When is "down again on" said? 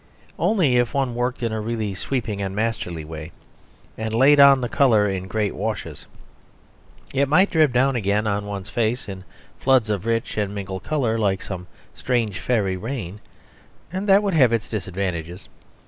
7.71-8.47